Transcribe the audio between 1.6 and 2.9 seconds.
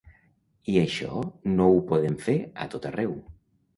ho podem fer a tot